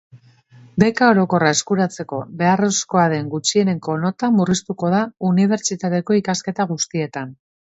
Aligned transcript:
Beka 0.83 1.09
orokorra 1.15 1.51
eskuratzeko 1.57 2.21
beharrezkoa 2.39 3.03
den 3.13 3.29
gutxieneko 3.35 3.99
nota 4.07 4.31
murriztuko 4.39 4.91
da 4.97 5.03
unibertsitateko 5.31 6.19
ikasketa 6.23 6.69
guztietan. 6.75 7.37